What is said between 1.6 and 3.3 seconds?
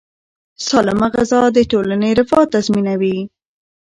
ټولنې رفاه تضمینوي.